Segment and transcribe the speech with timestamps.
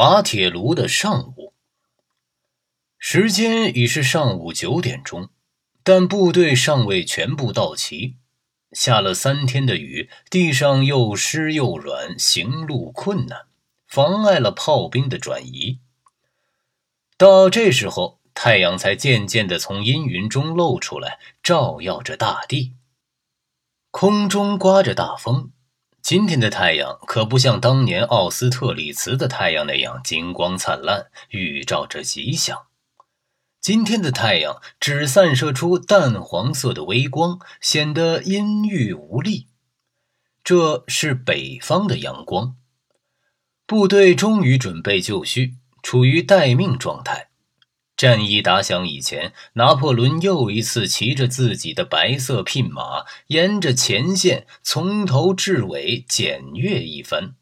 [0.00, 1.54] 滑铁卢的上午，
[3.00, 5.30] 时间已是上午九点钟，
[5.82, 8.14] 但部队尚未全部到齐。
[8.70, 13.46] 下了三天的雨，地上又湿又软，行路困难，
[13.88, 15.80] 妨碍了炮兵的转移。
[17.16, 22.76] 到这时候，太阳才渐渐地从阴云中露出来，照耀着大地。
[23.90, 25.50] 空中刮着大风。
[26.08, 32.62] 今天的太阳可不像当年奥斯特里茨的太阳那样金光灿烂，预兆着吉祥。
[33.60, 39.48] 今天的太阳只散射出淡黄色的微光，显得阴郁无力。
[40.42, 42.56] 这是北方的阳光。
[43.66, 47.28] 部队终于准备就绪，处于待命状态。
[47.98, 57.34] 战役打响以前，拿破仑又一次骑着自己的白色聘马，沿着前线从头至尾检阅一番。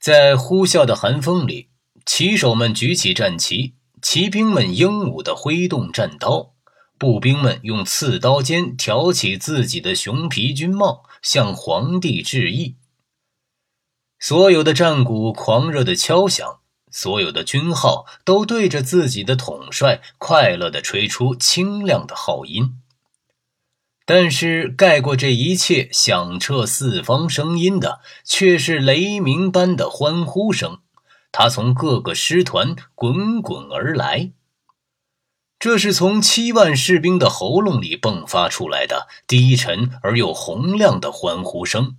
[0.00, 1.70] 在呼啸的寒风里，
[2.06, 6.54] 骑手们举起战旗，骑兵们英武地挥动战刀，
[6.96, 12.76] 步兵们用刺刀尖挑起自己的熊皮军帽，向皇帝致意。
[14.20, 16.60] 所有的战鼓狂热地敲响。
[16.96, 22.80] 所有的军号都对着自己的统帅快乐地吹出清亮的号音，
[24.06, 30.78] 但是盖过这一切响彻四方声音的，却是雷鸣般的欢呼声。
[31.32, 34.30] 它从各个师团滚滚而来，
[35.58, 41.96] 这是从七万士兵的喉咙里迸发出来的低沉而又洪亮的欢呼声：“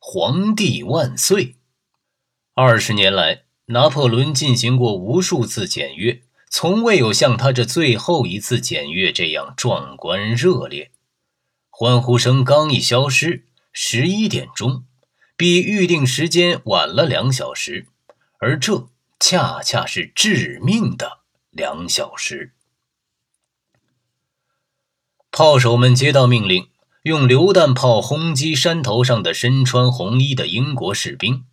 [0.00, 1.56] 皇帝万岁！”
[2.56, 3.49] 二十年来。
[3.70, 10.90] 拿破仑进行过无数次检阅，从未有像他这最后一次检阅这样壮观热烈。
[11.68, 14.84] 欢呼声刚一消失，十一点钟，
[15.36, 17.86] 比预定时间晚了两小时，
[18.38, 18.88] 而这
[19.20, 22.52] 恰恰是致命的两小时。
[25.30, 26.68] 炮手们接到命令，
[27.04, 31.44] 用榴弹炮轰击山头上的身穿红衣的英国士兵，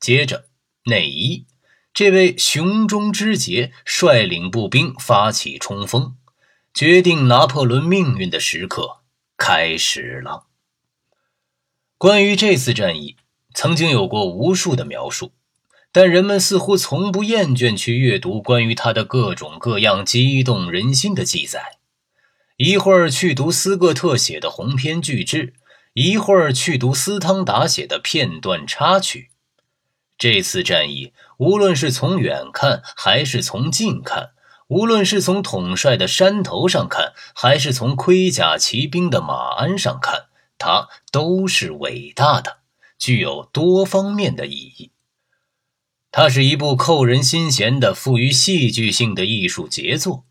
[0.00, 0.46] 接着
[0.86, 1.46] 内衣。
[1.94, 6.16] 这位雄中之杰率领步兵发起冲锋，
[6.72, 9.00] 决定拿破仑命运的时刻
[9.36, 10.46] 开始了。
[11.98, 13.16] 关于这次战役，
[13.52, 15.32] 曾经有过无数的描述，
[15.92, 21.76] 但人们似乎从不厌倦去阅读关于他的各种各样激动人心的记载。
[22.56, 25.52] 一会儿去读斯各特写的鸿篇巨制，
[25.92, 29.31] 一会儿去读斯汤达写的片段插曲。
[30.22, 34.30] 这次战役，无论是从远看还是从近看，
[34.68, 40.26] 无论是从统帅的山头上看，还是从盔甲骑兵的马鞍上看，
[40.58, 42.58] 它都是伟大的，
[43.00, 44.92] 具有多方面的意义。
[46.12, 50.24] 它是一部扣人心弦的、富于戏剧性的艺术杰作，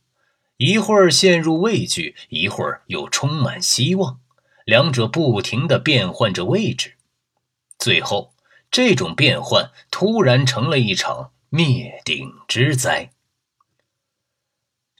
[0.55, 4.21] 一会儿陷入畏惧，一会儿又充满希望，
[4.63, 6.93] 两者不停地变换着位置，
[7.77, 8.30] 最后。
[8.71, 13.11] 这种变换突然成了一场灭顶之灾。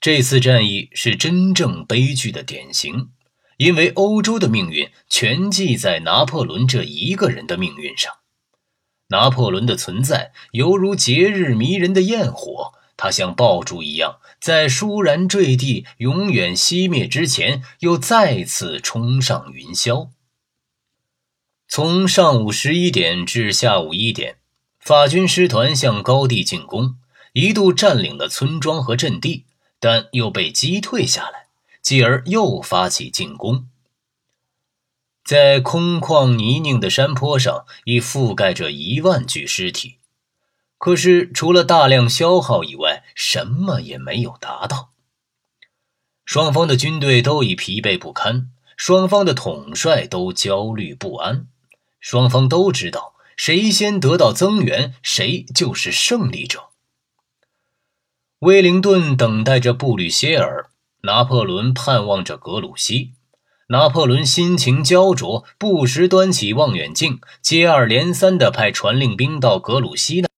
[0.02, 3.12] 这次战役是真正悲剧的典型，
[3.58, 8.12] 因为欧洲的命运全系在拿破仑这一个人的命运上。
[9.08, 20.10] 拿破仑的存在犹如节日迷人的焰火，他像爆竹一样，在倏然坠地、永远熄灭之前，又再次冲上云霄。
[21.74, 24.36] 从上午十一点至下午一点，
[24.82, 26.98] 法军师团向高地进攻，
[27.32, 29.46] 一度占领了村庄和阵地，
[29.80, 31.46] 但又被击退下来，
[31.81, 33.70] 继而又发起进攻。
[35.24, 39.96] 在空旷泥泞的山坡上，已覆盖着一万具尸体，
[40.78, 44.92] 可是除了大量消耗以外，什么也没有达到。
[46.26, 51.48] 双方的军队都已疲惫不堪，双方的统帅都焦虑不安。
[52.01, 56.69] 双方都知道，谁先得到增援，谁就是胜利者。
[58.39, 60.71] 威灵顿等待着布吕歇尔，
[61.03, 63.13] 拿破仑盼望着格鲁希。
[63.68, 70.31] 拿破仑心情焦灼，不时端起望远镜，接二连三的派传令兵到格鲁希那。